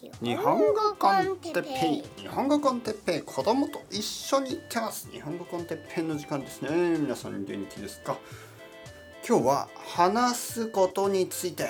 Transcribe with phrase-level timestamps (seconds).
[0.00, 2.22] 日本語 con テッペイ。
[2.22, 5.10] 日本語 con テッペイ子供と一緒に行ってます。
[5.10, 6.70] 日本語 con テッペイの時間ですね。
[6.98, 8.16] 皆さん元気ですか？
[9.28, 11.64] 今日は話すことについて。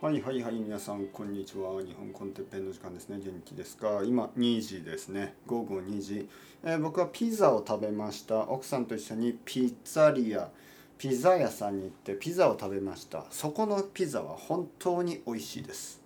[0.00, 0.54] はいはいはい。
[0.54, 1.82] 皆さんこんにちは。
[1.82, 3.18] 日本 con テッペイの時間ですね。
[3.18, 4.02] 元気ですか？
[4.04, 5.34] 今2時ですね。
[5.48, 6.28] 午後2時、
[6.62, 8.48] えー、僕はピザを食べました。
[8.48, 10.48] 奥さんと一緒にピッツェリア
[10.98, 13.24] ピザ屋さんに行ってピザを食べました。
[13.30, 16.00] そこのピザは本当に美味しいです。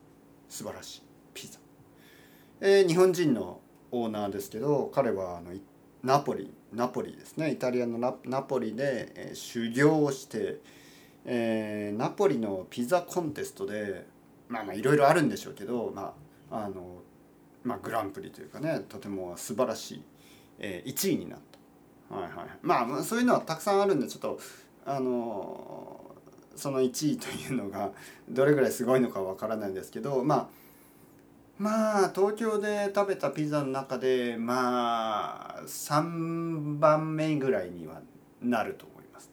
[0.49, 1.03] 素晴らしい。
[1.35, 1.59] ピザ、
[2.61, 3.61] えー、日本人の
[3.93, 5.53] オーナーですけど彼はあの
[6.03, 7.53] ナポリナポリですね。
[7.53, 10.61] イタリアのナナポリで、えー、修行をして、
[11.25, 14.07] えー、ナポリのピザコンテストで
[14.49, 16.15] まあまあいろいろあるんでしょうけどま
[16.51, 17.03] ああの
[17.65, 20.03] まあグランプリというかねとても素晴らしい、
[20.59, 21.57] えー、1位になった。
[22.15, 22.33] はいはい、
[22.63, 24.39] まあそういうのはたくさんあるんでちょっと
[24.87, 26.01] あの
[26.55, 27.91] その1位というのが
[28.29, 30.47] どれぐらいすごいのかわからないんですけどまあ
[31.59, 38.01] まあ東京で食べたピザの中でまあ3番目ぐらいには
[38.43, 39.33] なると思いますね。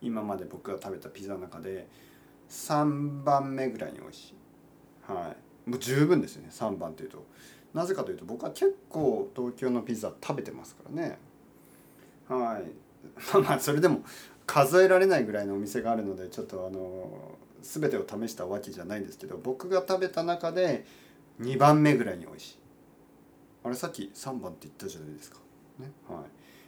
[0.00, 1.88] 今まで僕が食べたピザの中で
[2.48, 5.12] 3番目ぐらいに美味しい。
[5.12, 5.34] は
[5.66, 5.70] い。
[5.70, 7.26] もう十分ですよね3番というと。
[7.74, 11.18] なぜかというと僕は結構東京のピザ食べてますからね。
[12.28, 12.62] はい。
[13.34, 14.02] まあまあそれでも
[14.50, 20.84] 数えられないぐらいのお店があるのでちょっとあの全てを試したわけじゃないんですけど僕が食べた中で
[21.40, 22.56] 2番目ぐらいに美味しい。
[23.62, 25.38] あれさっき3番って言ったじゃないですか。
[25.78, 26.18] ねはい。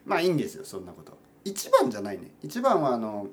[0.06, 1.18] まあいいんですよそんなこと。
[1.44, 2.30] 1番じゃないね。
[2.44, 3.26] 1番はあの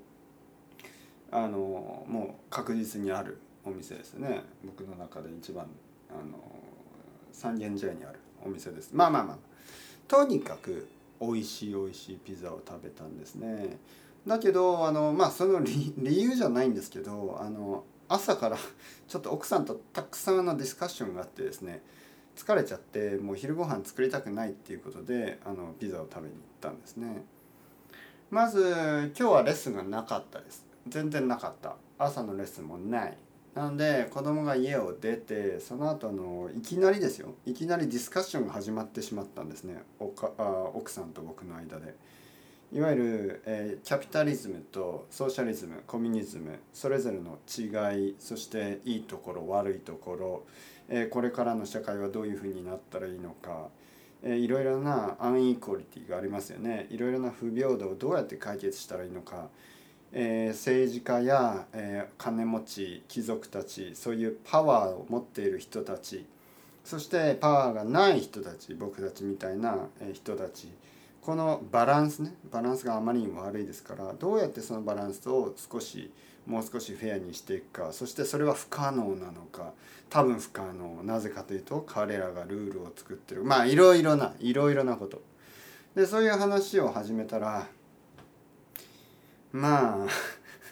[1.30, 4.42] あのもう確実にあるお店ですね。
[4.66, 5.68] 僕の中で一番
[6.10, 6.40] あの
[7.32, 8.90] 三軒茶屋にあるお店です。
[8.94, 9.38] まあまあまあ。
[10.08, 10.88] とにかく
[11.22, 13.78] 美味しい美味しいピザを食べたんですね。
[14.28, 18.58] だけどあのまあその理由じゃないんですけどあの朝から
[19.08, 21.82] ちょっと奥さんとたくさんのディスカッションがあってですね
[22.36, 27.24] 疲れちゃってもう昼ご飯作りたくないっていうことであのピザを食べに行ったんですね。
[28.30, 30.66] まず今日はレッスンがなかったです。
[30.88, 31.76] 全然なかった。
[31.98, 33.18] 朝のレッスンもない。
[33.56, 37.34] なので子供が家を出てその後のいきなりですよ。
[37.46, 39.84] いきなりディスカッションが始まってしまったんですね。
[40.00, 40.44] おかあ
[40.74, 41.96] 奥さんと僕の間で。
[42.72, 50.44] いわゆる、えー、キャピタリズムとソーシャリズムコミュニズムそれぞれの違いそしていいところ悪いところ、
[50.88, 53.70] えー、これからの社会はどういうふうになったらいいのか、
[54.22, 56.86] えー、いろいろなアンイークオリティがありますよね。
[56.92, 59.48] いろいろな不平等をどうやって解決したらいいのか、
[60.12, 66.24] えー、政治家や、えー、金持ち貴族たちそういうパワーを持っている人たち
[66.84, 70.70] そしてパワーがない人たち僕たちみたいな人たち。
[71.30, 76.12] このバランスねバランスがあまりにも悪いですからどうやってそのバランスを少し
[76.48, 79.74] もう少しフェアにしていくかそしてそれは不可能なのか
[80.10, 81.04] 多分不可能。
[81.04, 83.44] なぜかというと彼らがルールを作ってる。
[83.44, 85.22] まあいろいろないろいろなこと。
[85.94, 87.68] でそういう話を始めたら
[89.52, 90.08] まあ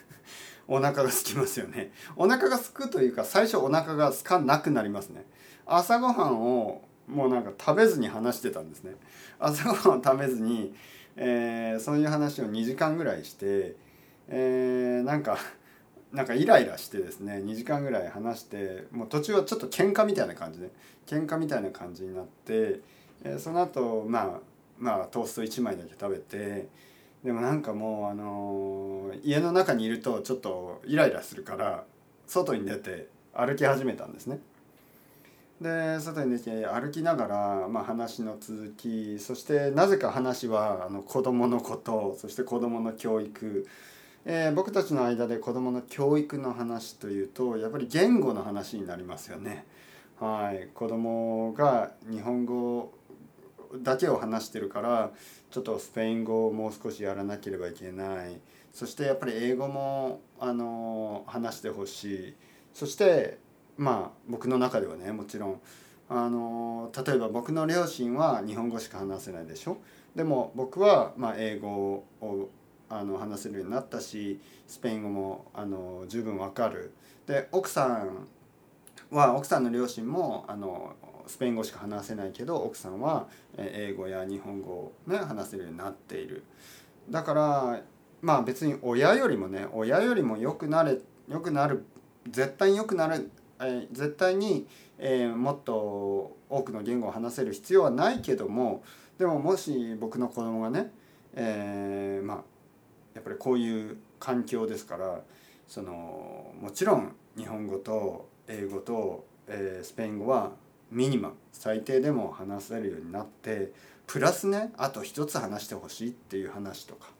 [0.66, 1.92] お腹が空きますよね。
[2.16, 5.24] お腹が空くというか最初お腹が空かなくなりますね。
[5.66, 8.94] 朝ごはんをもうなんか食べずに話してたんですね
[9.38, 10.74] 朝ごはんを食べずに、
[11.16, 13.74] えー、そういう話を2時間ぐらいして、
[14.28, 15.38] えー、なんか
[16.12, 20.70] なんかイライラしてですね2時間ぐらい話してもう途中はちょっと喧嘩みたいな感じで
[21.06, 22.80] 喧嘩みたいな感じになって、
[23.24, 24.40] えー、その後まあ
[24.78, 26.68] まあトースト1枚だけ食べて
[27.24, 31.84] でもなんかもうあのー、家の中にいるとちょっとイライラするから
[32.26, 34.38] 外に出て歩き始めたんですね。
[35.60, 43.66] で外に出て歩きながら、まあ、話の続きそしてなぜか話はあの子どものことそして子どもの教育、
[44.24, 49.66] えー、僕たちの間で子どもの教育の話というとやっぱり言語の話になりますよね。
[50.20, 52.92] はい、子どもが日本語
[53.82, 55.10] だけを話してるから
[55.50, 58.40] ちょっとスペイン語をもう少しやらなければいけない。
[58.72, 62.34] そしてやっぱり英語もあの話してほしい。
[62.74, 63.38] そして
[63.78, 65.60] まあ僕の中ではねもちろん。
[66.10, 69.76] あの例えば僕の両親は日本語しか話せないでしょ？
[70.16, 71.68] でも僕はまあ英語
[72.22, 72.48] を
[72.88, 76.92] あの話せるようになったしスペイン語もあの十分わかる。
[77.26, 78.26] で奥さん
[79.10, 80.94] は奥さんの両親もあの
[81.26, 83.28] スペイン語しか話せないけど奥さんは
[83.58, 86.42] 英語や日本語を、ね、話せるようになっている。
[87.10, 87.82] だから
[88.22, 90.98] まあ別に親よりもね親よりも良くなれ
[91.28, 91.84] 良くなる
[92.30, 94.66] 絶対に良くなるえー、絶対に、
[94.98, 98.82] えー、もっと多くの言語を話せる必要はないけども
[99.18, 100.92] でももし僕の子供がね、
[101.34, 102.36] えー、まあ
[103.14, 105.20] やっぱりこういう環境ですから
[105.66, 110.52] そのもちろん日本語と英語と、えー、スペイン語は
[110.90, 113.72] ミニマム最低でも話せるようになって
[114.06, 117.17] プラスねあと一つ話してほしいっていう話とか。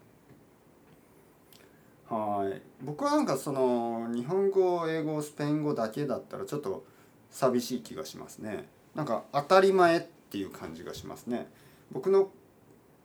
[2.09, 2.63] はい。
[2.83, 6.85] 僕はなんかその日本語英語スペイン語だけだったらちょっと
[7.31, 8.69] 寂しい気がしますね。
[8.95, 11.49] なんか当たり前っていう感じがしますね。
[11.93, 12.31] 僕の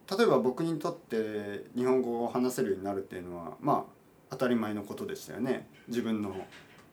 [0.10, 3.94] 例えば僕にとって日本語を話せるようになるっていうのはまあ
[4.32, 5.68] 当たり前のことでしたよね。
[5.88, 6.36] 自分の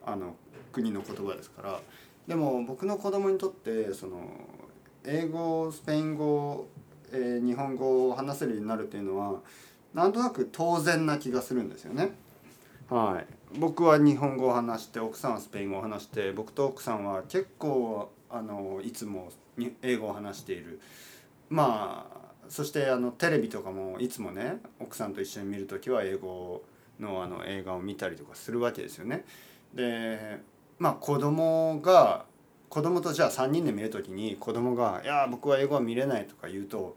[0.05, 0.35] あの
[0.73, 1.81] 国の言葉ですから。
[2.27, 4.21] でも僕の子供にとってその
[5.05, 6.69] 英語スペイン語、
[7.13, 9.41] えー、日本語を話せるようになるっていうのは
[9.95, 12.13] なんとなく当然な気がするんですよね。
[12.89, 19.31] はい、僕は日本語を話して奥さんはスペイン語を話して僕と奥さんは結構あのいつも
[19.83, 20.81] 英語を話している
[21.49, 26.63] まあそしてあのテレビとかもいつもね奥さんと一緒に見る時は英語
[26.99, 29.25] のあの映画を見たりとかするわけですよね。
[29.73, 30.41] で
[30.81, 32.25] まあ子供が
[32.69, 36.97] 子供とじゃあ3人で見る時に子供が「いや僕は英語は見れない」とか言うと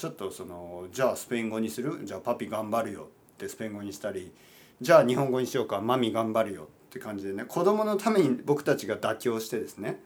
[0.00, 2.00] ちょっとその「じゃあスペイン語にする？
[2.04, 4.32] じゃあパピ頑張るよ」ってスペイン語にしたり
[4.80, 10.02] 「じゃあ日本語にしようかマミ頑張るよ」って感じでね子供のために僕たちが妥協してですね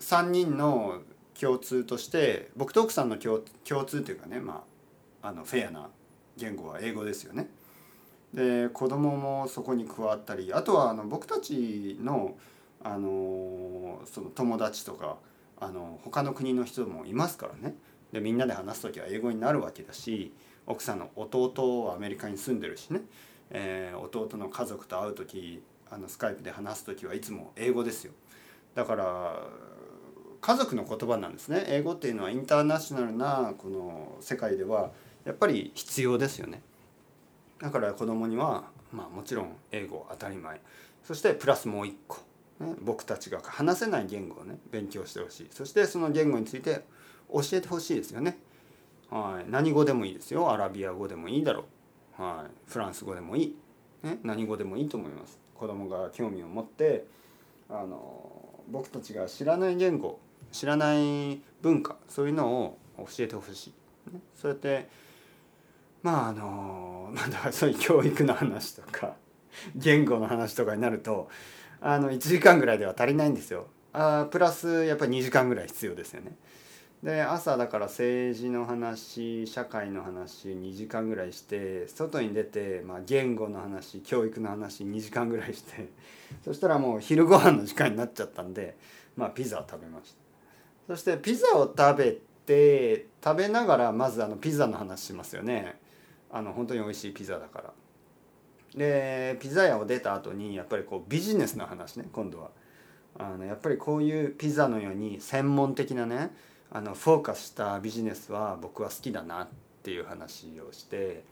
[0.00, 1.00] 3人の
[1.40, 3.40] 共通として僕と奥さんの共
[3.86, 4.64] 通というかねま
[5.22, 5.88] ああのフェアな
[6.36, 7.48] 言語は英語ですよね。
[8.34, 12.36] で子供もそこに加わったりあとはあの僕たちの
[12.84, 15.16] あのその友達とか
[15.58, 17.74] あの他の国の人もいますからね
[18.12, 20.32] でみんなで話す時は英語になるわけだし
[20.66, 23.02] 奥さんの弟はアメリカに住んでるしね、
[23.50, 28.12] えー、弟の家族と会う時あのスカイプで話す時はいつも英語ですよ。
[28.74, 29.40] だから
[30.40, 31.64] 家族の言葉なんですね。
[31.68, 34.90] 英語っていうのはインターナショナルなこの世界では
[35.24, 36.62] やっぱり必要ですよね。
[37.58, 40.60] だから子供にはまあもちろん英語当たり前。
[41.02, 42.18] そしてプラスもう一個、
[42.60, 45.48] ね、僕たちが話せない言語をね勉強してほしい。
[45.50, 46.84] そしてその言語について
[47.32, 48.38] 教えてほしいですよね。
[49.10, 49.50] はい。
[49.50, 50.50] 何語でもいいですよ。
[50.50, 51.64] アラビア語でもいいだろ
[52.18, 52.22] う。
[52.22, 52.70] はい。
[52.70, 53.56] フランス語でもいい、
[54.02, 55.46] ね、何語でもいいと思います。
[55.58, 57.06] 子供が興味を持って
[57.68, 58.30] あの
[58.68, 60.18] 僕たちが知らない言語
[60.52, 63.72] 知らない文化そういうのを教えてほし
[64.08, 64.88] い、ね、そうやって
[66.02, 69.16] まああの まあだからそういう教育の話とか
[69.74, 71.28] 言語の話とかになると
[71.80, 73.66] あの1時間ぐらいでは足りないんですよ。
[73.92, 76.36] あプラスやっぱり2時間ぐらい必要ですよね。
[77.06, 85.88] で朝だから政治の話社会の話2時間ぐらいして外に出て、まあ、言語の話教育の話2時間ぐらいして
[86.44, 88.76] そしたらもう昼ご飯の時間になっちゃったんで、
[89.16, 90.16] まあ、ピザを食べまし
[90.88, 90.94] た。
[90.94, 95.78] そしてピザを食べて食べながらまずあのピザの話しますよね。
[96.32, 97.72] あの本当に美味しいピザだから。
[98.74, 102.50] でピザ屋を出た後にやっぱりこうビジネスの話ね今度は。
[103.16, 106.32] あのやっぱりこういうピザのように専門的なね
[106.70, 109.48] あのフォーカスしたビジネスは僕は好きだなっ
[109.82, 111.24] ていう話をして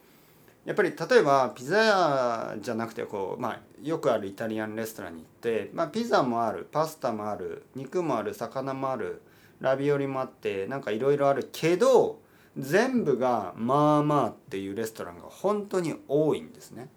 [0.65, 9.21] やっぱり例えばピザ屋じゃなくてこう、まあ、よくあるイタリアンレストランに行って、まあ、ピザもあるパスタもある肉もある魚もある
[9.61, 12.19] ラビオリもあってなんかいろいろあるけど
[12.57, 16.89] 全部がまあまあっていうレストランが本当に多いんですね。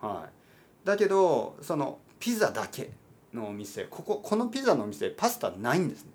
[0.00, 2.90] はい、だけどそのピザだけ
[3.32, 6.09] のお店こここのピザのお店パスタないんですね。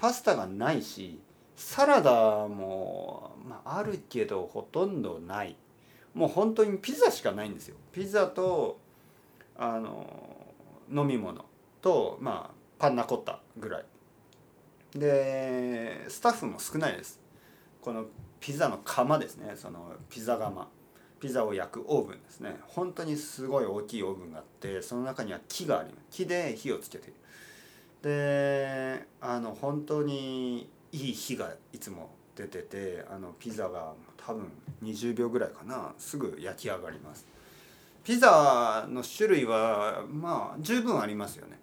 [0.00, 1.20] パスタがないし
[1.54, 5.56] サラダも、まあ、あるけどほとんどない。
[6.14, 7.76] もう本当にピザしかないんですよ。
[7.92, 8.80] ピザと
[9.58, 10.06] あの
[10.90, 11.44] 飲み物
[11.82, 13.84] とまあパンナコッタぐらい。
[14.98, 17.20] でスタッフも少ないです。
[17.82, 18.06] この
[18.40, 19.52] ピザの窯ですね。
[19.54, 20.66] そのピザ窯。
[21.20, 22.56] ピザを焼くオーブンですね。
[22.68, 26.06] 本当にすごい大きいオーブンがあってその中には木があります。
[26.10, 27.08] 木で火をつけて。
[27.08, 27.16] いる
[28.02, 34.50] であの本当にいい火がいつも出ててあのピザが多分
[34.82, 37.26] 20秒ぐらいかなすぐ焼き上がります。
[38.02, 41.58] ピザの種類はまあ十分ありますよね。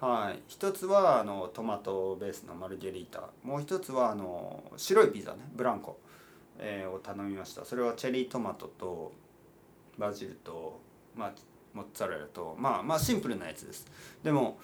[0.00, 0.40] はい。
[0.46, 3.30] 一つはあのトマトベースのマルゲリータ。
[3.42, 5.98] もう一つはあの白いピザねブランコ、
[6.58, 7.64] えー、を頼みました。
[7.64, 9.12] それはチェリートマトと
[9.98, 10.80] バジルと
[11.16, 11.32] まあ
[11.72, 13.86] モッツァレラとまあまあシンプルなやつです。
[14.22, 14.58] でも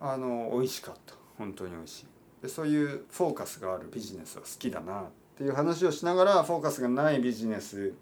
[0.00, 1.14] あの美味しかった。
[1.36, 2.06] 本当に美味しい。
[2.42, 5.04] でそういうフォーカスがあるビジネスは好きだなっ
[5.36, 7.92] ていう話をしながらフォーカスがないビジネス。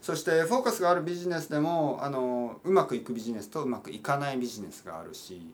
[0.00, 5.52] そしてフォーカスがあるビジネスでもあのうまくいくビジネスとうまくいかないビジネスがあるし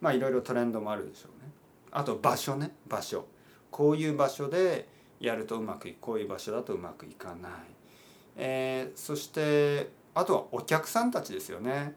[0.00, 1.50] まあいろいろトレンドもあるでしょうね。
[1.90, 2.74] あと場所ね。
[2.86, 3.26] 場所。
[3.70, 4.88] こういう場所で
[5.20, 6.00] やるとうまくいく。
[6.00, 7.52] こういう場所だとうまくいかない、
[8.36, 11.94] えー、そしてあとはお客さんたちですよね。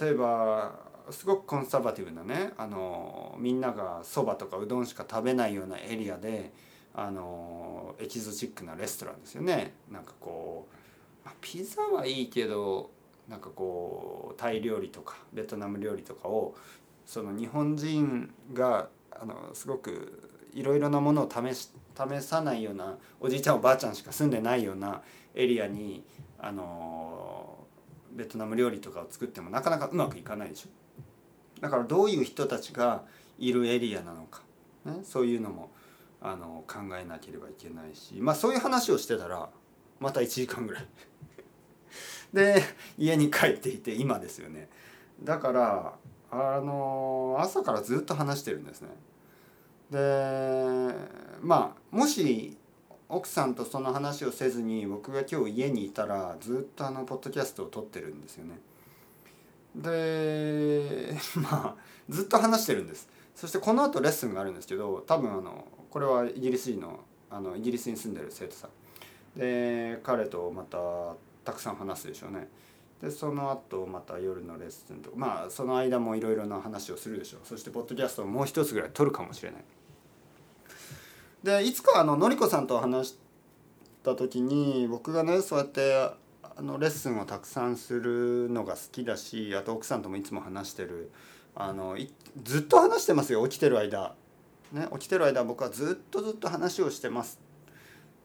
[0.00, 0.72] 例えば
[1.10, 6.52] すごくコンサバティブなねあのみんながそばとかうどんしか食べないようなエリアで
[6.94, 12.90] あのエキゾチックなレストランですよねなんかこう、まあ、ピザはいいけど
[13.28, 16.54] なんかこうタイ料理とかベトナム料理とかを
[17.06, 25.02] その日本人があのすごくいろいろなものを試し試さないようなおじいちゃんおばあちゃんしか住んでないような
[25.34, 26.04] エリアに
[26.38, 27.58] あの
[28.12, 30.83] ベトナム料理とかを作ってもなかなかうまくいかないでしょ。
[31.64, 33.04] だからどういう人たちが
[33.38, 34.42] いるエリアなのか、
[34.84, 35.70] ね、そういうのも
[36.20, 39.48] あの考えなければいけないしまあそういう話をしてたら
[39.98, 40.86] また1時間ぐらい。
[42.34, 42.62] で
[42.98, 44.68] 家に帰っていて今ですよね。
[45.22, 45.94] だから
[46.30, 48.88] あの朝からずっと話してるんですね。
[49.90, 50.94] で
[51.40, 52.58] まあもし
[53.08, 58.60] 奥さんとその話をせずに僕が今日家にいたらずっとあのポッドキャストを撮ってるんですよね。
[59.74, 61.76] で まあ
[62.08, 63.08] ずっと話してるんです。
[63.34, 67.00] そしてこの後レッスンがあるんですけど多分あのこれはイギリス人の
[67.30, 68.70] あのイギリスに住んでる生徒さん。
[69.38, 70.78] で彼とまた
[71.44, 72.48] たくさん話すでしょうね。
[73.02, 77.40] でその後また夜のレッスンとかまあその間もいろいろな話をするでしょう。
[77.44, 79.64] そしてポッドキャストをもう一つぐらい撮るかもしれない。
[81.42, 83.18] でいつかあののりこさんと話し
[84.02, 86.10] た時に僕がねそうやって
[86.56, 91.10] あのレッスンをたくさんするのが好きだしあと奥さんともいつも話してる
[91.56, 91.96] あの
[92.42, 94.14] ずっと話してますよ起きてる間、
[94.72, 97.40] ね、起きてる間僕はずっとずっと話をしてます。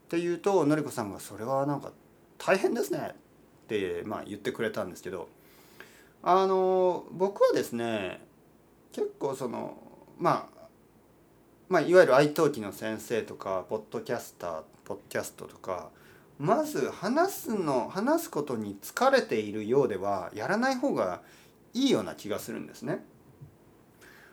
[0.06, 1.92] って言うとのりこさんが「それはなんか
[2.36, 3.14] 大変ですね」
[3.64, 5.28] って、まあ、言ってくれたんですけど
[6.22, 8.20] あの僕はですね
[8.90, 9.78] 結構その
[10.18, 10.60] まあ
[11.68, 15.90] まあ、いわゆる愛登記の先生とかポッドキャスターポッドキャストとか
[16.40, 21.20] まず話すの話すことに疲れているようではやらない方が
[21.74, 23.04] いいような気がするんですね。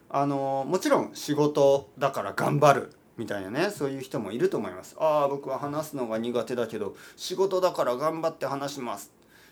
[0.09, 4.95] あのもちろん仕事だから頑張るみたいなねそういう人もいると思います。
[4.97, 9.11] ああ僕は話すのが苦手だけど仕事だから頑張って話します。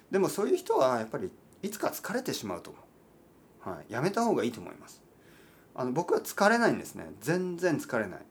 [0.10, 1.30] でもそういう人はやっぱり
[1.62, 2.80] いつか疲れてしまうと思
[3.66, 3.70] う。
[3.70, 5.04] はい、やめた方がいいと思います。
[5.76, 8.22] あの僕は疲れないんですね全然疲れない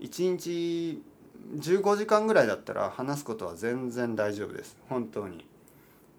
[0.00, 1.00] 1日
[1.56, 4.76] 15時間ぐらいだったら話すことは全然大丈夫です。
[4.88, 5.46] 本当に。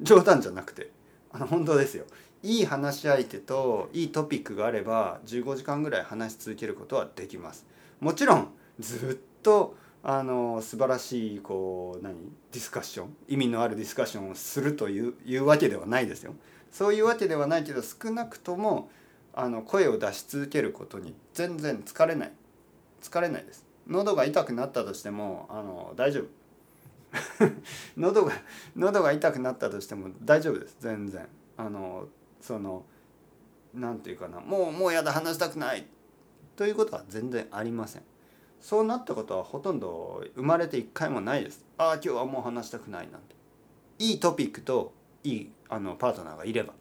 [0.01, 0.91] 冗談じゃなくて。
[1.31, 2.05] あの本当ですよ。
[2.41, 7.65] いい話し相手といいトピックがあれば15時間ぐらい話し続けることはできます。
[7.99, 8.47] もちろん
[8.79, 12.15] ずっとあの素晴らしいこう何？
[12.51, 13.15] ディスカッション？
[13.27, 16.33] 意味のあるディスカッションをするといういうわけではないですよ。
[16.71, 18.89] そういうわけではないけど少なくとも
[19.35, 22.31] あの声を出し続けることに全然疲れない。
[23.01, 23.65] 疲れないです。
[23.89, 26.25] 喉が痛くなったとしてもあの大丈夫。
[27.97, 28.33] 喉が
[28.75, 30.77] 喉が痛くなったとしても大丈夫です。
[30.79, 31.27] 全然。
[31.57, 32.07] あの
[32.39, 32.85] その
[33.73, 34.39] 何て言うかな。
[34.39, 35.87] もうもうやだ話したくない。
[36.55, 38.03] ということは全然ありません。
[38.61, 41.65] そうなったことはほとんど生まれて一回もないです。
[41.77, 43.35] ああ今日はもう話したくないなんて。
[43.97, 44.93] いいトピックと
[45.23, 46.73] いいあのパートナーがいれば。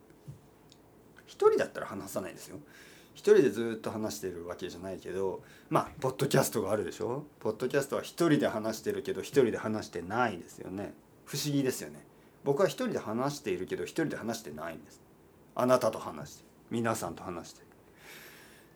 [1.27, 2.59] 一人だったら話さないですよ。
[3.19, 7.25] 一人でずっと話してるわけじゃないけどまあポッドキャストがあるでしょ？
[7.41, 10.95] ポッドキャストは一人で話してるけど一人で話してないですよね。
[11.25, 12.07] 不思議ですよね。
[12.45, 15.03] 僕は一人で話しているけど一人で話してないんです。
[15.57, 17.63] あなたと話して皆さんと話して。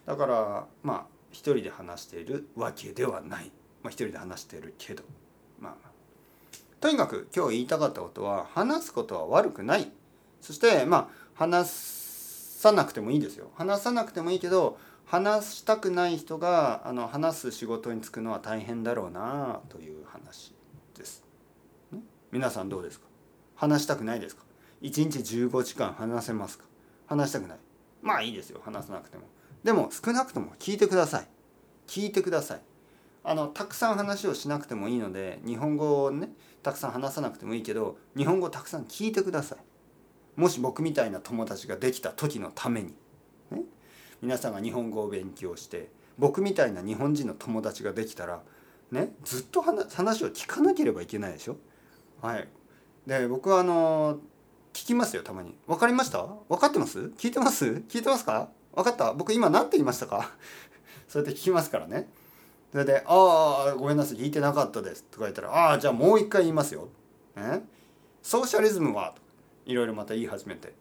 [0.07, 3.53] だからまあ一人で話しているわけではない、
[3.85, 5.05] まあ、一人で話しているけど。
[5.61, 5.89] まあ。
[6.81, 9.93] とにかく今日言いたかったことは話すことは悪くない。
[10.41, 12.02] そしてまあ話す
[12.63, 20.55] さなくてもいいですよ話さなくてもいいけど話したくない人があの話す仕事に就くのは大変だろうなという話
[20.97, 21.25] です。
[22.31, 23.07] 皆さんどうですか？
[23.57, 24.45] 話したくないですか
[24.81, 26.65] ?1 日15時間話せますか？
[27.07, 27.59] 話したくない。
[28.01, 29.25] まあいいですよ話さなくても。
[29.65, 31.27] でも少なくとも聞いてください。
[31.89, 32.61] 聞いてください。
[33.25, 36.31] あのたくさん話をしなくてもいいので日本語をね
[36.63, 39.59] たくさん話さなくてもいいけど日本語をたくさん聞いてください。
[40.37, 42.95] もし僕みたいな友達ができた時のために、
[43.51, 43.63] ね、
[44.23, 48.43] 皆さんが日本語を勉強して僕みたいな日本人の友達ができたら、
[48.91, 51.57] ね、ずっと話を聞かなければいけないでしょ？
[52.21, 52.49] はい、
[53.07, 54.17] で僕はあの
[54.73, 55.55] 聞きますよたまに。
[55.67, 56.27] 分かりました？
[56.49, 56.99] 分かってます？
[57.19, 57.67] 聞いてます？
[57.89, 58.49] 聞いてますか？
[58.75, 59.13] 分かった？
[59.13, 60.31] 僕今何て言いましたか？
[61.09, 62.09] そうやって聞きますからね。
[62.71, 64.17] それで「ああごめんなさい。
[64.17, 66.89] 聞いてなかったです」とか言ったら「ああじゃあもう一回言いますよ」
[67.37, 67.67] ね
[68.23, 69.15] 「ソーシャリズムは?」
[69.67, 70.73] いろいろまた言い始めて。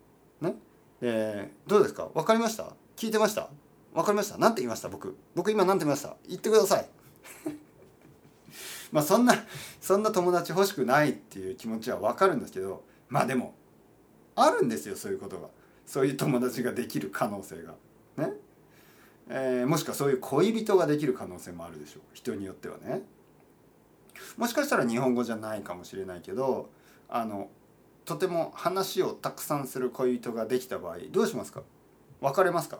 [0.41, 0.55] ね？
[0.99, 2.09] でどうですか？
[2.13, 2.73] 分かりました？
[2.95, 3.49] 聞いてました？
[3.93, 4.37] 分かりました？
[4.37, 4.89] 何て言いました？
[4.89, 5.15] 僕。
[5.35, 6.15] 僕今何て言いました？
[6.27, 6.89] 言ってください。
[8.91, 9.33] まあそんな
[9.79, 13.55] そんな友達欲しくないっていう気持ちは分かるんですけどまあでも
[14.35, 15.47] あるんですよそういうことが。
[15.85, 17.73] そういう友達ができる可能性が。
[18.17, 18.33] ね、
[19.29, 22.03] えー、もしくはそういう恋人ができる可能性もあるでしょう。
[22.13, 23.01] 人によってはね。
[24.37, 26.69] もしかしたら日本語じゃないかもしれないけど
[27.09, 27.49] あの
[28.05, 31.61] とても話をたくさんする恋人ができた場合どうしますか？
[32.19, 32.79] 別れますか？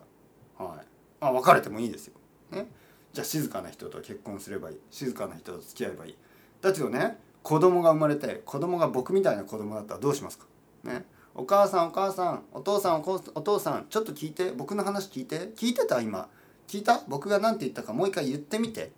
[0.57, 0.85] はい。
[1.19, 2.13] あ別れてもいいですよ、
[2.51, 2.67] ね、
[3.13, 4.77] じゃあ静かな人と結婚すればいい。
[4.89, 6.17] 静かな人と付き合えばいい。
[6.61, 10.45] だけどね子供が生まれて子供が僕みたいな子供だったらどうしますか？
[10.83, 11.05] ね？
[11.33, 15.51] お母さんお母さんお父さんお父さんちょっと聞いて僕の話聞いて？
[15.55, 16.27] 聞いてた今？
[16.67, 17.01] 聞いた？
[17.07, 17.93] 僕が何て言ったか？
[17.93, 18.91] もう一回言ってみて。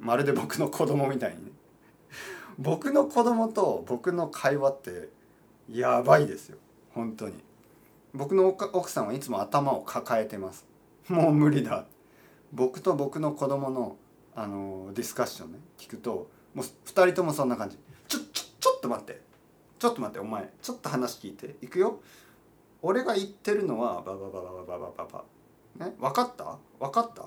[0.00, 1.52] まるで僕の子供みたいにね。
[2.58, 5.08] 僕の子供と僕の会話って
[5.70, 6.58] やばいですよ
[6.92, 7.34] 本当に。
[8.14, 10.66] 僕の奥さんはいつも頭を抱えてます。
[11.08, 11.84] もう無理だ。
[12.52, 13.96] 僕と僕の子供の
[14.34, 17.76] あのディスカッションね聞くともう2人ともそんな感じ。
[18.08, 19.20] ちょちょちょっと待って。
[19.78, 20.50] ちょっと待ってお前。
[20.62, 21.56] ちょっと話聞いて。
[21.62, 22.00] いくよ。
[22.82, 25.24] 俺が言ってるのはババババババババ
[25.78, 25.86] バ。
[25.86, 25.94] ね？
[26.00, 26.56] 分かった？
[26.80, 27.26] 分かった？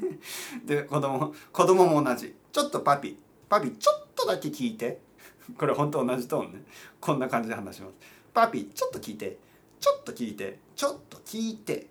[0.64, 2.34] で子供子供も同じ。
[2.52, 3.18] ちょっとパピ。
[3.48, 5.00] パピちょっとだけ聞いて。
[5.58, 6.64] これ本当同じトーンね。
[7.00, 7.94] こんな感じで話します。
[8.32, 9.38] パピーちょっと聞いて。
[9.80, 10.58] ちょっと聞いて。
[10.74, 11.88] ちょっと聞いて。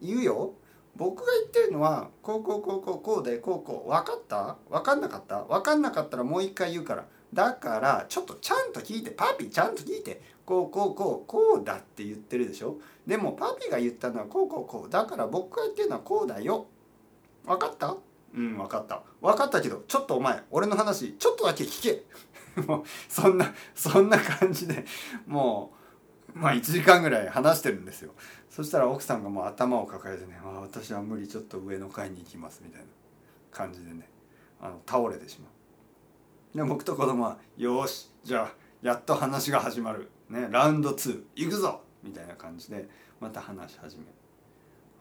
[0.00, 0.52] 言うよ。
[0.96, 3.90] 僕が言ってるのはこうこうこうこうこうでこうこう。
[3.90, 4.56] 分かった？
[4.68, 5.44] 分かんなかった？
[5.44, 7.06] 分かんなかったらもう一回言うから。
[7.32, 9.10] だからちょっとちゃんと聞いて。
[9.10, 10.20] パピーちゃんと聞いて。
[10.44, 11.26] こうこうこう。
[11.28, 12.78] こうだって言ってるでしょ？
[13.06, 14.90] でもパピーが言ったのはこうこうこう。
[14.90, 16.66] だから僕が言ってるのはこうだよ。
[17.46, 17.96] 分かった？
[18.34, 19.02] うん分かった。
[19.22, 22.04] 分かったけどちょっとお前俺の話ちょっとだけ聞け。
[22.66, 24.84] もうそんなそんな感じで
[25.26, 25.72] も
[26.34, 28.12] うまあ1時間ぐらい話してるんですよ。
[28.50, 32.86] そしたら奥さんがもう頭を抱えてね「あ私は無理ちょっと上の階に行きます」みたいな
[33.50, 34.08] 感じでね
[34.60, 35.48] あの倒れてしま
[36.54, 36.56] う。
[36.56, 42.88] で僕と子供は「よしじゃあやっと話が始まる、ね、ラウンド2行くぞ!」みたいな感じで
[43.20, 44.10] また話し始める、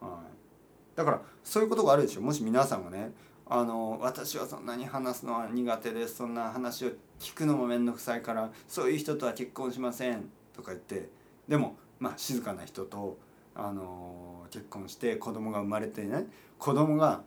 [0.02, 2.22] はい、だからそういうことがあるでしょ。
[2.22, 3.14] もし皆さんがね
[3.50, 11.10] あの私はそんなに話すのは苦手ですそんな話を聞くのも面倒くさいからそういう人とは結婚しませんとか言って
[11.48, 13.18] でもまあ静かな人と
[13.56, 16.28] あの結婚して子供が生まれてね
[16.60, 17.24] 子供が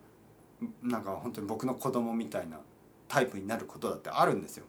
[0.81, 2.59] なんか本当に僕の子供みたいな
[3.07, 4.65] タイプになることだってあるんですよ。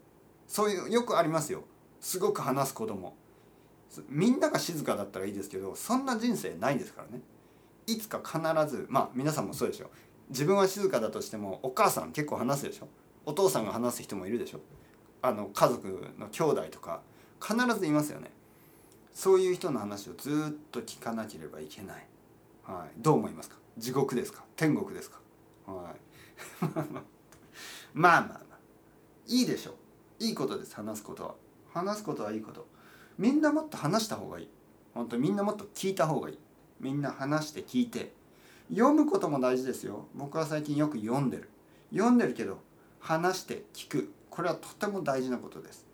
[0.49, 1.65] そういうよくありますよ。
[2.01, 3.15] すごく話す子供
[4.09, 7.23] みんなが静かだったらいいですけどそんな人生ないですからね。
[7.87, 9.91] いつか必ずまあ皆さんもそうでしょ
[10.31, 12.89] 自分は静かだとしてもお母さん結構話すでしょ
[13.27, 14.61] お父さんが話す人もいるでしょ
[15.23, 15.87] あの家族
[16.19, 17.01] の兄弟とか
[17.41, 18.31] 必ずいますよね。
[19.15, 22.07] そういう人の話をずっと聞かなければいけない、
[22.65, 23.57] はい、どう思いますか？
[23.79, 24.43] 地獄ですか？
[24.57, 25.21] 天国ですか、
[25.67, 26.65] はい、
[27.95, 28.41] まあまあまあ。
[29.27, 29.75] いいでしょう。
[30.25, 30.75] いいことです。
[30.75, 31.35] 話すことは。
[31.73, 32.67] 話すことはいいこと。
[33.19, 34.49] みんなもっと話した方がいい。
[34.95, 36.39] 本当みんなもっと聞いた方がいい。
[36.81, 38.13] みんな話して聞いて。
[38.71, 40.07] 読むことも大事ですよ。
[40.15, 41.49] 僕は最近よく読んでる。
[41.93, 42.59] 読んでるけど
[43.01, 44.13] 話して聞く。
[44.33, 45.87] これはとても大事なことです、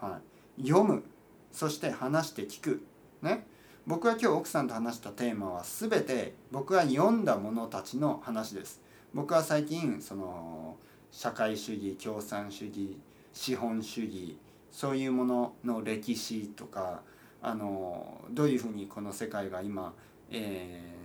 [0.00, 0.18] は
[0.58, 1.04] い、読む。
[1.52, 2.84] そして話して聞く。
[3.22, 3.46] ね。
[3.86, 8.82] 僕が今日奥さんと話したテーマは全て僕が読んだ者たちの話です。
[9.14, 10.76] 僕は最近その
[11.12, 12.98] 社会主義共産主義
[13.32, 14.36] 資本主義
[14.72, 17.02] そういうものの歴史とか
[17.40, 19.94] あのどういうふうにこの世界が今、
[20.30, 20.96] えー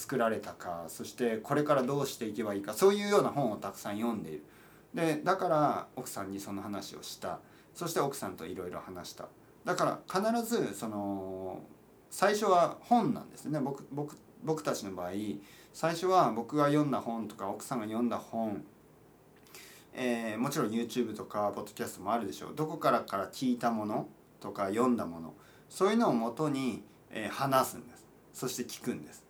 [0.00, 4.42] 作られたかそしてこれからどうしていけばいいかそういうような本をたくさん読んでいる。
[4.94, 7.40] でだから奥さんにその話をした。
[7.74, 9.28] そして奥さんといろいろ話した。
[9.64, 11.62] だから必ずその
[12.10, 13.60] 最初は本なんですね。
[13.60, 15.10] 僕僕僕たちの場合
[15.72, 18.64] 最初は僕が読んだ本とか奥さんが読んだ本。
[19.92, 22.52] えー、もちろん YouTube とかポッドキャストもあるでしょう。
[22.54, 24.08] どこからから聞いたもの
[24.40, 25.34] とか読んだもの。
[25.68, 28.06] そういうのをもとに、えー、話すんです。
[28.32, 29.24] そして聞くんです。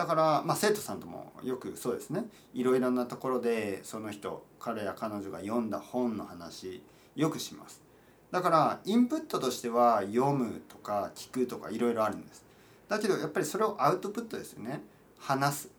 [0.00, 2.24] だから、まあ、生徒さんともよくそうですね。
[2.54, 6.82] いろいろなところでその人彼や彼女が読んだ本の話
[7.16, 7.82] よくします。
[8.30, 12.46] だからインプットとしては読むとか聞くとかいろいろあるんです。
[12.88, 14.80] だけどやっぱりそれをアウトプットですよね。
[15.18, 15.70] 話す。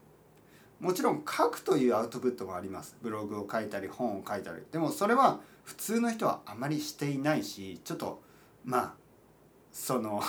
[0.80, 2.96] もちろん書くというアウトプットもあります。
[3.02, 4.62] ブログを書いたり本を書いたり。
[4.72, 8.22] でもそれは普通の人はあまりしていないしちょっと
[8.66, 8.94] まあ
[9.72, 10.22] その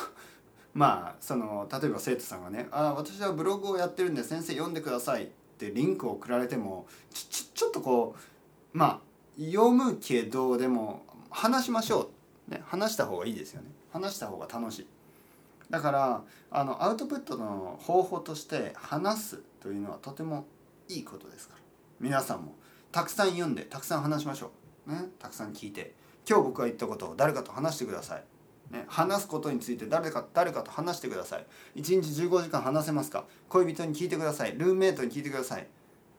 [0.74, 8.16] まあその例えば生徒さんがね「あ私はブログをやってるんで先生読んでください」ってリンクを送られてもちちちょっとこ
[8.74, 9.00] うまあ
[9.40, 12.10] 読むけどでも話しましょ
[12.48, 13.68] う、ね、話した方がいいですよね。
[13.92, 14.86] 話した方が楽しい。
[15.70, 20.46] だからあのアウトプットの方法として話すというのはとても
[20.88, 21.62] いいことですから。
[22.00, 22.54] 皆さんも
[22.90, 24.50] たくさん読んでたくさん話しましょ
[24.86, 25.94] う、ね、たくさん聞いて。
[26.28, 28.24] 今日僕が言ったことを誰かと話してください。
[28.72, 31.46] ね、話すことについて誰か誰かと話してください。
[31.76, 33.26] 1日15時間話せますか？
[33.50, 34.56] 恋人に聞いてください。
[34.56, 35.68] ルーメイトに聞いてください、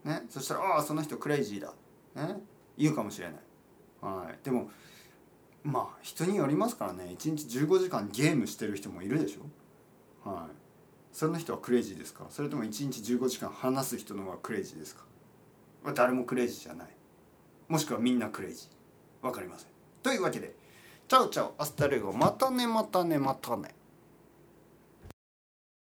[0.04, 1.74] ね、そしたら「ああその人クレイジーだ」
[2.14, 2.40] ね、
[2.78, 3.36] 言うかもしれない、
[4.00, 4.70] はい、でも
[5.64, 7.16] まあ人によりますからね。
[7.18, 10.30] 1日15時間ゲームしてる人もいるでしょ？
[10.30, 10.56] はい。
[11.12, 12.26] その人はクレイジーですか？
[12.30, 15.04] それとも1日15時間話す人の方がクレイジーですか？
[15.94, 16.88] 誰もクレイジーじゃない。
[17.68, 19.22] もしくはみんなクレイジー。
[19.22, 19.68] 分かりません。
[20.02, 20.54] というわけで
[21.06, 23.74] ciao ciao hasta luego またねまたねまたね。